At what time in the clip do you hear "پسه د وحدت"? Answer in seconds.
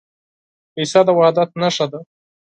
0.73-1.49